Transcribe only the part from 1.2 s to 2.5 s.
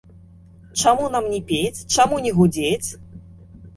не пець, чаму не